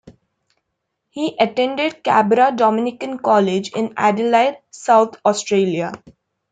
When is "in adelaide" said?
3.75-4.57